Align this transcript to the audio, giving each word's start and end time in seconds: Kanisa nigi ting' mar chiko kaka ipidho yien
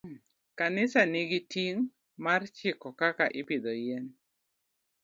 Kanisa 0.57 1.01
nigi 1.11 1.39
ting' 1.51 1.85
mar 2.23 2.41
chiko 2.57 2.87
kaka 2.99 3.25
ipidho 3.41 3.71
yien 3.83 4.05